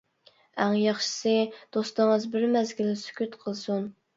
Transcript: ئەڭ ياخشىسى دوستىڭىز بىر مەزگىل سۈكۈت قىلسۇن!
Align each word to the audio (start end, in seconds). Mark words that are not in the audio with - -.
ئەڭ 0.63 0.77
ياخشىسى 0.83 1.35
دوستىڭىز 1.77 2.27
بىر 2.37 2.49
مەزگىل 2.57 2.93
سۈكۈت 3.07 3.39
قىلسۇن! 3.45 3.89